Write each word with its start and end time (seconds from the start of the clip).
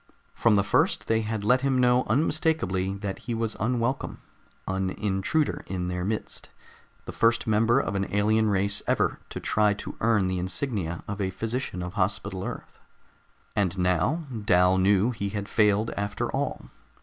From 0.33 0.55
the 0.55 0.63
first 0.63 1.05
they 1.05 1.21
had 1.21 1.43
let 1.43 1.61
him 1.61 1.79
know 1.79 2.05
unmistakably 2.05 2.95
that 2.95 3.19
he 3.19 3.35
was 3.35 3.55
unwelcome, 3.59 4.19
an 4.67 4.89
intruder 4.89 5.61
in 5.67 5.85
their 5.85 6.03
midst, 6.03 6.49
the 7.05 7.11
first 7.11 7.45
member 7.45 7.79
of 7.79 7.93
an 7.93 8.11
alien 8.11 8.49
race 8.49 8.81
ever 8.87 9.19
to 9.29 9.39
try 9.39 9.75
to 9.75 9.97
earn 10.01 10.27
the 10.27 10.39
insignia 10.39 11.03
of 11.07 11.21
a 11.21 11.29
physician 11.29 11.83
of 11.83 11.93
Hospital 11.93 12.43
Earth. 12.43 12.79
And 13.55 13.77
now, 13.77 14.23
Dal 14.43 14.79
knew 14.79 15.11
he 15.11 15.29
had 15.29 15.47
failed 15.47 15.91
after 15.91 16.31
all. 16.31 16.71